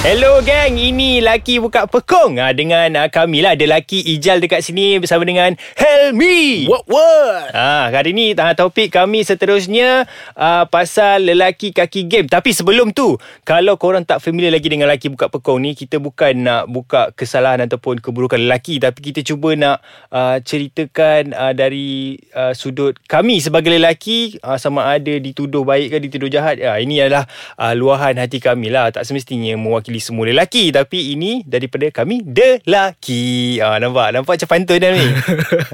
[0.00, 2.40] Hello gang, ini Laki Buka Pekong.
[2.40, 6.64] Ha, Dengan uh, kami lah Ada Laki Ijal dekat sini Bersama dengan Helmi.
[6.64, 7.52] What what?
[7.52, 10.08] Ha, hari ni uh, topik kami seterusnya
[10.40, 12.32] uh, Pasal lelaki kaki game.
[12.32, 16.48] Tapi sebelum tu Kalau korang tak familiar lagi dengan Laki Buka Pekong ni Kita bukan
[16.48, 18.80] nak buka kesalahan Ataupun keburukan lelaki.
[18.80, 19.84] Tapi kita cuba nak
[20.16, 25.96] uh, ceritakan uh, Dari uh, sudut kami sebagai lelaki uh, Sama ada dituduh baik ke
[26.08, 26.56] dituduh jahat.
[26.56, 27.28] Uh, Ini adalah
[27.60, 28.88] uh, luahan hati kami lah.
[28.88, 32.22] Tak semestinya mewakili mewakili semua lelaki tapi ini daripada kami
[32.62, 33.58] lelaki.
[33.58, 35.06] Ah nampak nampak macam pantun dah ni.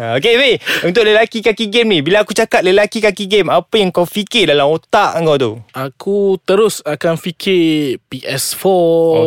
[0.01, 3.77] ha, okey Wei, untuk lelaki kaki game ni bila aku cakap lelaki kaki game apa
[3.77, 5.53] yang kau fikir dalam otak kau tu?
[5.71, 8.65] Aku terus akan fikir PS4,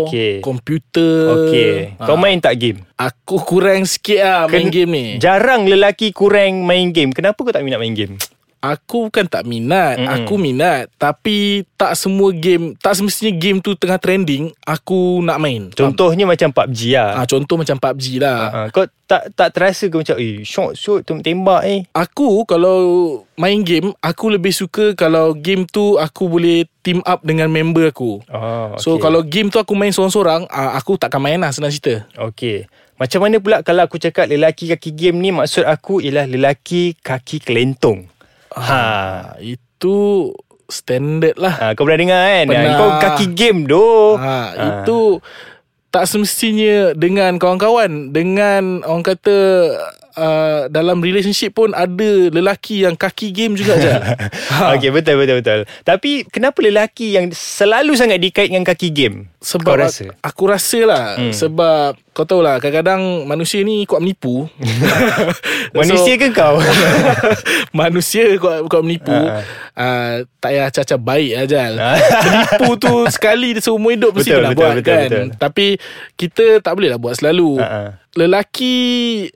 [0.04, 0.32] Okey.
[0.42, 1.18] komputer.
[1.30, 1.74] Okey.
[2.02, 2.82] Kau Ah, main tak game?
[2.98, 5.06] Aku kurang sikit lah Ken- main game ni.
[5.22, 7.14] Jarang lelaki kurang main game.
[7.14, 8.18] Kenapa kau tak minat main game?
[8.59, 10.12] Aku bukan tak minat, Mm-mm.
[10.12, 10.92] aku minat.
[11.00, 15.72] Tapi tak semua game, tak semestinya game tu tengah trending, aku nak main.
[15.72, 17.23] Contohnya macam PUBG lah.
[17.23, 18.39] Ah, contoh macam PUBG lah.
[18.52, 21.88] Ha, kau tak tak terasa ke macam eh shot shot tembak eh.
[21.95, 22.80] Aku kalau
[23.39, 28.19] main game, aku lebih suka kalau game tu aku boleh team up dengan member aku.
[28.28, 32.03] Ah, So kalau game tu aku main sorang-sorang, aku takkan main lah senang cerita.
[32.19, 32.67] Okey.
[33.00, 37.39] Macam mana pula kalau aku cakap lelaki kaki game ni maksud aku ialah lelaki kaki
[37.39, 38.12] kelentong.
[38.55, 38.73] Ha.
[38.73, 40.30] Ah, itu
[40.69, 41.55] standard lah.
[41.58, 42.45] ha kau pernah dengar kan?
[42.50, 42.78] Pernah.
[42.78, 44.16] Kau kaki game doh.
[44.22, 45.17] Ha, itu
[45.89, 49.38] tak semestinya dengan kawan-kawan, dengan orang kata
[50.14, 53.89] uh, dalam relationship pun ada lelaki yang kaki game juga je.
[54.53, 54.69] ha.
[54.78, 55.59] Okey betul betul betul.
[55.81, 59.34] Tapi kenapa lelaki yang selalu sangat dikait dengan kaki game?
[59.40, 60.06] Sebab kau rasa?
[60.20, 61.32] Aku, rasa lah Hmm.
[61.32, 64.52] Sebab Kau tahu lah Kadang-kadang Manusia ni kuat menipu
[65.78, 66.59] Manusia ke kau?
[67.72, 69.40] Manusia kuat, kuat menipu Ha.
[69.76, 71.92] uh, Tak payah caca baik Ha.
[72.20, 75.25] Menipu tu Sekali seumur hidup Mesti Betul, kena betul, buat betul, kan betul.
[75.38, 75.68] Tapi
[76.16, 77.84] Kita tak boleh lah buat selalu Ha-ha.
[78.09, 78.75] Lelaki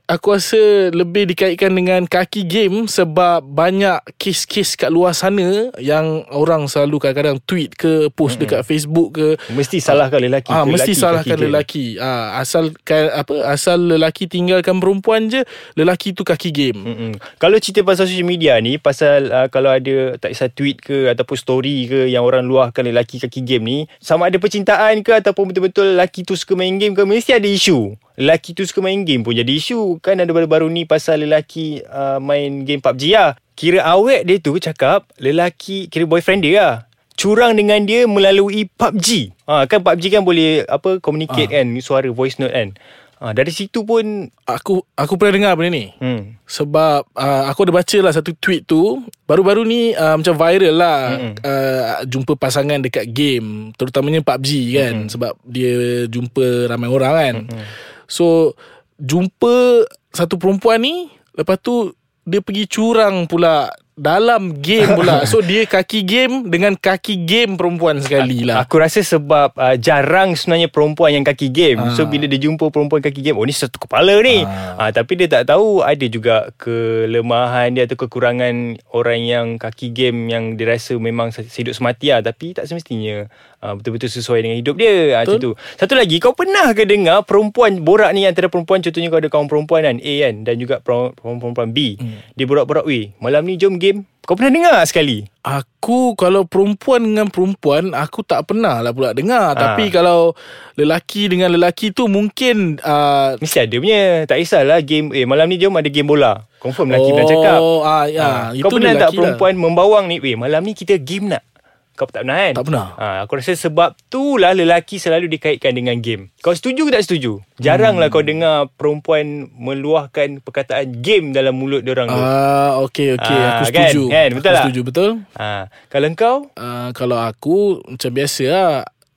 [0.03, 6.65] Aku rasa Lebih dikaitkan dengan Kaki game Sebab banyak Kes-kes kat luar sana Yang orang
[6.65, 10.49] selalu kadang-kadang Tweet ke Post dekat Facebook ke Mesti salahkan lelaki.
[10.49, 11.45] Ah, ke mesti lelaki salahkan kaki game?
[11.49, 11.85] lelaki.
[12.01, 15.45] Ah, asal apa asal lelaki tinggalkan perempuan je,
[15.77, 16.79] lelaki tu kaki game.
[16.81, 17.11] Mm-mm.
[17.37, 21.35] Kalau cerita pasal social media ni Pasal uh, kalau ada Tak kisah tweet ke Ataupun
[21.37, 25.95] story ke Yang orang luahkan lelaki kaki game ni Sama ada percintaan ke Ataupun betul-betul
[25.95, 29.33] lelaki tu suka main game ke Mesti ada isu Lelaki tu suka main game pun
[29.33, 34.25] jadi isu Kan ada baru-baru ni Pasal lelaki uh, main game PUBG lah Kira awet
[34.25, 36.75] dia tu cakap Lelaki Kira boyfriend dia lah
[37.13, 41.61] Curang dengan dia melalui PUBG ha, Kan PUBG kan boleh Apa Communicate Ah.
[41.61, 42.73] kan Suara voice note kan
[43.17, 44.01] ha, Dari situ pun
[44.43, 45.85] Aku aku pernah dengar benda ni.
[45.93, 50.73] hmm, Sebab uh, aku ada baca lah satu tweet tu Baru-baru ni uh, macam viral
[50.73, 51.33] lah Mm-mm.
[51.39, 55.09] uh, Jumpa pasangan dekat game Terutamanya PUBG kan Mm-mm.
[55.09, 55.73] Sebab dia
[56.05, 57.65] jumpa ramai orang kan Mm-mm.
[58.05, 58.57] So
[58.97, 61.93] Jumpa satu perempuan ni Lepas tu
[62.23, 68.01] Dia pergi curang pula Dalam game pula So dia kaki game Dengan kaki game perempuan
[68.01, 71.79] sekali lah Aku rasa sebab uh, jarang sebenarnya perempuan yang kaki game.
[71.79, 71.93] Ah.
[71.93, 74.43] So bila dia jumpa perempuan kaki game, oh ni satu kepala ni.
[74.43, 74.89] Ah.
[74.89, 74.91] Ah.
[74.91, 80.55] tapi dia tak tahu ada juga kelemahan dia atau kekurangan orang yang kaki game yang
[80.57, 82.25] dia rasa memang hidup semati lah.
[82.25, 83.27] Tapi tak semestinya
[83.63, 85.15] uh, betul-betul sesuai dengan hidup dia.
[85.15, 85.51] Ah, macam tu.
[85.79, 89.47] Satu lagi, kau pernah ke dengar perempuan borak ni antara perempuan contohnya kau ada kawan
[89.47, 91.95] perempuan kan A kan dan juga perempuan perempuan B.
[91.95, 92.19] Hmm.
[92.35, 95.27] Dia borak-borak, "Weh, malam ni jom game." Kau pernah dengar sekali?
[95.43, 99.75] Aku kalau perempuan dengan perempuan Aku tak pernah lah pula dengar Ah.
[99.75, 100.31] Tapi kalau
[100.79, 105.59] Lelaki dengan lelaki tu Mungkin uh, Mesti ada punya Tak kisahlah game Eh malam ni
[105.59, 108.95] jom ada game bola Confirm lelaki pernah cakap Oh ah, ya, Ah, itu Kau pernah
[108.95, 111.43] tak lelaki perempuan membawang ni Weh malam ni kita game nak
[111.93, 112.87] Kau tak pernah kan Tak pernah.
[112.93, 117.03] ha, Aku rasa sebab tu lah Lelaki selalu dikaitkan dengan game Kau setuju ke tak
[117.03, 118.15] setuju Jarang lah Hmm.
[118.15, 123.63] kau dengar Perempuan meluahkan Perkataan game dalam mulut diorang tu Ah, okey okey Ah, aku
[123.67, 123.87] kan?
[123.87, 124.01] setuju.
[124.07, 124.29] Kan?
[124.31, 124.63] Betul aku tak?
[124.65, 125.09] setuju betul.
[125.33, 125.49] ha,
[125.87, 128.69] Kalau kau Uh, kalau aku macam biasa lah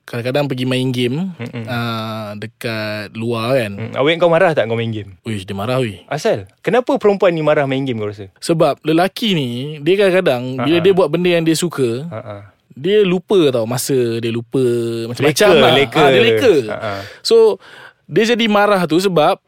[0.02, 1.66] kadang-kadang pergi main game Mm-mm.
[1.66, 3.72] uh, dekat luar kan.
[3.74, 6.06] hmm, Awet kau marah tak kau main game Uish dia marah weh.
[6.06, 9.48] Asal Kenapa perempuan ni marah main game kau rasa Sebab lelaki ni
[9.80, 10.84] dia kadang-kadang bila Ha-ha.
[10.84, 12.36] dia buat benda yang dia suka, ha, ha.
[12.76, 14.60] Dia lupa tau masa dia lupa
[15.08, 15.72] macam-macam Leka, lah.
[15.72, 15.96] leka.
[15.98, 16.54] Ah, dia leka.
[16.68, 16.92] Ha-ha.
[17.24, 17.56] So
[18.04, 19.40] dia jadi marah tu sebab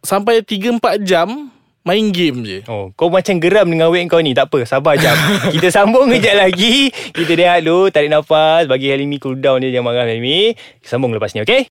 [0.00, 1.50] sampai 3 4 jam
[1.82, 2.58] main game je.
[2.70, 4.30] Oh, kau macam geram dengan weight kau ni.
[4.30, 5.16] Tak apa, sabar jap.
[5.54, 6.92] Kita sambung kejap lagi.
[6.92, 10.54] Kita rehat dulu, tarik nafas, bagi Halimi cool down dia jangan marah Halimi.
[10.84, 11.66] Sambung lepas ni, okey?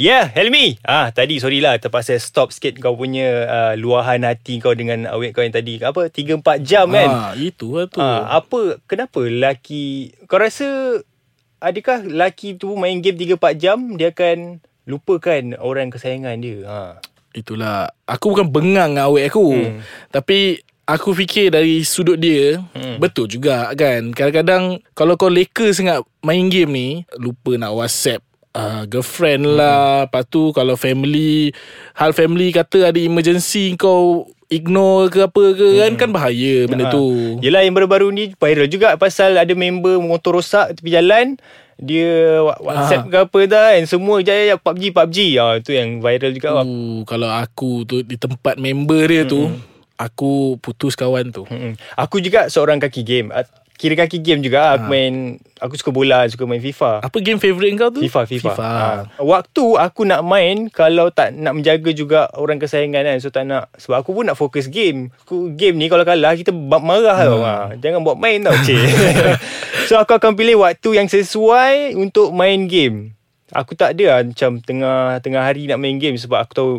[0.00, 0.80] Ya, yeah, Helmi.
[0.80, 5.36] Ah, tadi sorry lah terpaksa stop sikit kau punya uh, luahan hati kau dengan awet
[5.36, 5.76] kau yang tadi.
[5.76, 7.10] Apa 3 4 jam kan?
[7.12, 8.00] Ah, itu lah tu.
[8.00, 10.96] Ah, apa kenapa lelaki kau rasa
[11.60, 16.64] adakah lelaki tu main game 3 4 jam dia akan lupakan orang kesayangan dia?
[16.64, 16.96] Ha.
[17.36, 19.84] Itulah Aku bukan bengang dengan awet aku hmm.
[20.10, 22.98] Tapi Aku fikir dari sudut dia hmm.
[22.98, 28.18] Betul juga kan Kadang-kadang Kalau kau leka sangat Main game ni Lupa nak whatsapp
[28.54, 29.56] uh, Girlfriend hmm.
[29.58, 31.54] lah Lepas tu Kalau family
[31.98, 36.92] Hal family kata ada emergency Kau ignore ke apa ke kan kan bahaya benda Ha.
[36.92, 37.38] tu.
[37.38, 41.38] Yelah yang baru-baru ni viral juga pasal ada member motor rosak tepi jalan
[41.80, 46.60] dia WhatsApp ke apa dah and semua je PUBG PUBG ah tu yang viral juga.
[46.60, 49.48] Uh, kalau aku tu di tempat member dia tu
[49.96, 51.46] aku putus kawan tu.
[51.46, 51.78] Hmm.
[51.96, 53.28] Aku juga seorang kaki game.
[53.80, 57.00] Kira kaki game juga aku main aku suka bola, suka main FIFA.
[57.00, 58.04] Apa game favourite kau tu?
[58.04, 58.52] FIFA FIFA.
[58.52, 58.66] FIFA.
[58.68, 58.88] Ha.
[59.24, 63.16] Waktu aku nak main kalau tak nak menjaga juga orang kesayangan kan.
[63.24, 65.08] So tak nak sebab aku pun nak fokus game.
[65.24, 67.40] Aku game ni kalau kalah kita marah tau.
[67.40, 67.80] Ha.
[67.80, 68.84] Jangan buat main tau cik.
[69.88, 73.16] so aku akan pilih waktu yang sesuai untuk main game.
[73.48, 76.72] Aku tak ada lah macam tengah tengah hari nak main game sebab aku tahu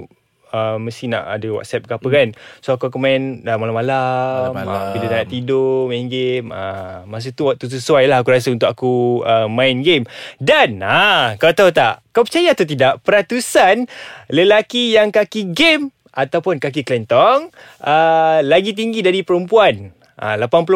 [0.51, 2.27] Uh, mesti nak ada WhatsApp ke apa kan.
[2.59, 4.83] So aku akan main dah malam-malam Malam-malam.
[4.83, 8.51] uh, Bila dah nak tidur Main game uh, Masa tu waktu sesuai lah Aku rasa
[8.51, 10.03] untuk aku uh, Main game.
[10.44, 13.88] Dan uh, Kau tahu tak Kau percaya atau tidak Peratusan
[14.27, 17.48] Lelaki yang kaki game Ataupun kaki kelentong
[17.80, 20.70] uh, Lagi tinggi dari perempuan uh, 80%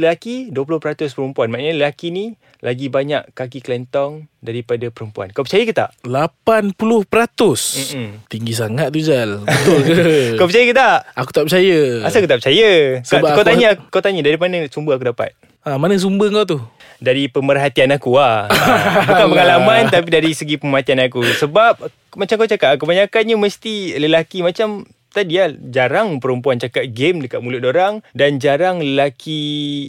[0.00, 0.80] lelaki 20%
[1.12, 5.92] perempuan Maknanya lelaki ni Lagi banyak kaki kelentong Daripada perempuan Kau percaya ke tak?
[6.02, 6.72] 80%.
[7.12, 8.10] Mm-mm.
[8.26, 9.42] Tinggi sangat tu Jal.
[9.42, 9.94] Betul ke?
[10.38, 10.98] Kau percaya ke tak?
[11.12, 11.78] aku tak percaya.
[12.02, 12.70] Asal kau tak percaya?
[12.96, 15.36] Kau, Sebab kau aku- tanya kau tanya dari mana sumber aku dapat?
[15.62, 16.58] Ha, mana sumber kau tu?
[16.96, 18.46] Dari pemerhatian aku lah.
[18.46, 18.56] Ha,
[19.08, 21.26] Bukan pengalaman tapi dari segi pemerhatian aku.
[21.26, 27.40] Sebab macam kau cakap kebanyakannya mesti lelaki macam tadi lah jarang perempuan cakap game dekat
[27.40, 29.40] mulut orang dan jarang lelaki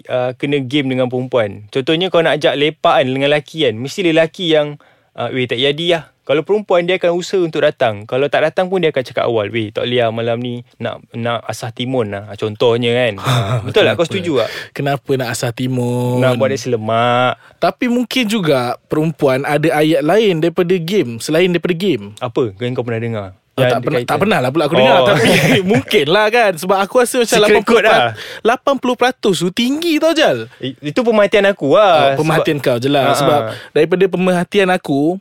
[0.07, 1.68] uh, kena game dengan perempuan.
[1.68, 4.79] Contohnya kau nak ajak lepakan dengan lelaki kan, mesti lelaki yang
[5.19, 6.06] uh, weh tak jadi lah.
[6.27, 8.03] Kalau perempuan dia akan usaha untuk datang.
[8.03, 11.00] Kalau tak datang pun dia akan cakap awal, weh tak boleh lah malam ni nak
[11.15, 12.35] nak asah timun lah.
[12.35, 13.23] Contohnya kan.
[13.71, 13.95] Betul tak?
[13.95, 14.51] Kau setuju tak?
[14.75, 16.19] Kenapa nak asah timun?
[16.19, 17.39] Nak buat dia selemak.
[17.63, 22.12] Tapi mungkin juga perempuan ada ayat lain daripada game selain daripada game.
[22.19, 23.27] Apa kau pernah dengar?
[23.57, 24.80] Oh, tak, pernah, tak pernah lah pula aku Oh.
[24.80, 25.30] dengar Tapi
[25.74, 28.13] mungkin lah kan Sebab aku rasa macam Secret code lah.
[28.45, 32.13] 80% tu tinggi tau Jal Itu pemerhatian aku oh, lah.
[32.13, 33.54] Pemerhatian kau je Ah, lah Sebab ah.
[33.71, 35.18] daripada pemerhatian aku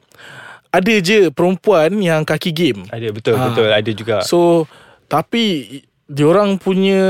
[0.69, 3.45] Ada je perempuan yang kaki game Sebab, ada betul Ah.
[3.49, 4.17] betul ada juga.
[4.21, 4.69] So
[5.07, 7.03] Tapi Diorang punya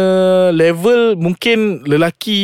[0.57, 2.41] level Mungkin lelaki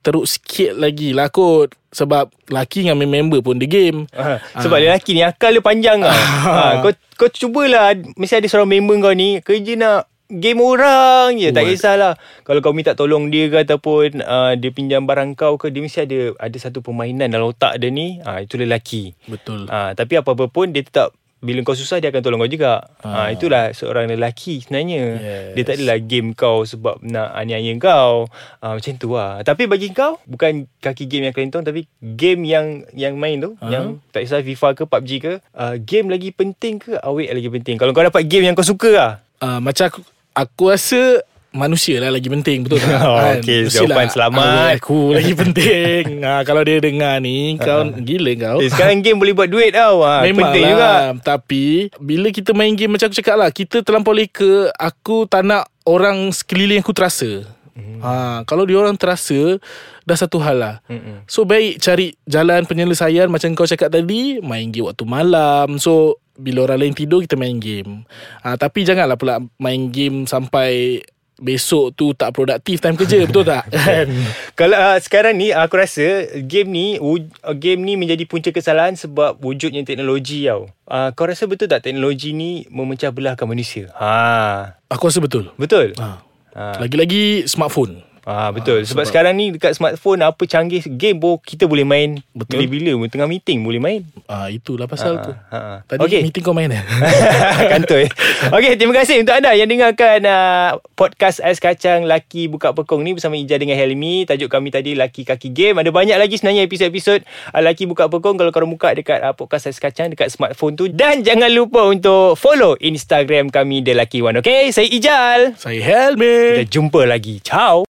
[0.00, 1.76] Teruk sikit lagi lah kot.
[1.92, 4.08] Sebab lelaki dengan main member pun dia game.
[4.16, 6.08] Ha, sebab lelaki ni akal dia panjang tau.
[6.46, 11.50] ha, kau kau cubalah mesti ada seorang member kau ni kerja nak game orang je
[11.50, 11.70] tak What?
[11.74, 12.14] kisahlah.
[12.46, 16.06] Kalau kau minta tolong dia ke ataupun uh, dia pinjam barang kau ke dia mesti
[16.06, 18.22] ada ada satu permainan dalam otak dia ni.
[18.22, 19.12] Ha, itu lelaki.
[19.28, 19.66] Betul.
[19.68, 22.84] Ha, tapi apa-apa pun dia tetap bila kau susah dia akan tolong kau juga.
[23.00, 23.08] Ha.
[23.08, 23.28] Ah.
[23.32, 25.02] itulah seorang lelaki sebenarnya.
[25.16, 25.52] Yes.
[25.56, 28.28] Dia tak adalah game kau sebab nak aniaya kau.
[28.60, 29.40] Ha, macam tu lah.
[29.40, 33.72] Tapi bagi kau bukan kaki game yang kelentong tapi game yang yang main tu Ah.
[33.72, 37.80] yang tak kisah FIFA ke PUBG ke uh, game lagi penting ke awet lagi penting.
[37.80, 39.12] Kalau kau dapat game yang kau suka lah.
[39.40, 40.00] uh, Macam aku
[40.30, 43.42] Aku rasa Manusia lah lagi penting Betul tak Oh, Kan?
[43.42, 44.70] okey, Mestilah jawapan selamat.
[44.78, 49.34] Aku lagi penting ha, Kalau dia dengar ni Kau gila kau Eh, sekarang game boleh
[49.34, 50.02] buat duit tau.
[50.02, 51.26] Ha, Memang penting lah juga.
[51.26, 55.66] Tapi Bila kita main game Macam aku cakap lah Kita terlampau leka Aku tak nak
[55.82, 57.98] Orang sekeliling aku terasa Hmm.
[57.98, 58.12] ha,
[58.44, 59.56] Kalau dia orang terasa
[60.02, 61.22] Dah satu hal lah Mm-mm.
[61.24, 66.64] So baik cari jalan penyelesaian Macam kau cakap tadi Main game waktu malam So bila
[66.64, 68.02] orang lain tidur Kita main game
[68.40, 70.98] ha, Tapi janganlah pula Main game sampai
[71.40, 73.64] Besok tu tak produktif time kerja Betul tak?
[73.72, 74.12] Kan?
[74.52, 78.92] Kalau uh, sekarang ni aku rasa game ni wuj- uh, game ni menjadi punca kesalahan
[78.92, 80.68] sebab wujudnya teknologi tau.
[80.84, 83.88] Uh, kau rasa betul tak teknologi ni memecah belahkan manusia?
[83.96, 84.76] Ha.
[84.92, 85.96] Aku rasa betul Betul?
[85.96, 86.20] ha.
[86.52, 86.82] Ha.
[86.82, 88.82] Lagi-lagi smartphone Ah betul.
[88.82, 92.62] sebab, sebab- sekarang ni dekat smartphone apa canggih game pun kita boleh main Betul.
[92.62, 94.00] bila-bila tengah meeting boleh main.
[94.24, 95.76] Ah Itulah pasal Ah, tu ah, ah.
[95.82, 96.20] Tadi Okey.
[96.22, 96.84] meeting kau main eh?
[97.72, 98.06] Kantoi.
[98.50, 103.12] Okey, terima kasih untuk anda yang dengarkan uh, podcast Ais Kacang Laki Buka Pekong ni
[103.12, 104.24] bersama Ija dengan Helmi.
[104.24, 105.76] Tajuk kami tadi Laki Kaki Game.
[105.76, 109.66] Ada banyak lagi sebenarnya episod-episod uh, Laki Buka Pekong kalau korang buka dekat uh, podcast
[109.66, 110.86] Ais Kacang dekat smartphone tu.
[110.86, 114.38] Dan jangan lupa untuk follow Instagram kami The Lucky One.
[114.38, 115.40] Okey, saya Ijal.
[115.54, 117.38] Saya Helmi Kita jumpa lagi.
[117.40, 117.78] Ciao.